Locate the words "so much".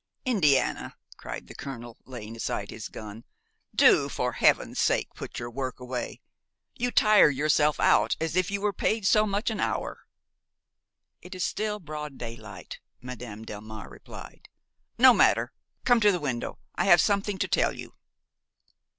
9.05-9.51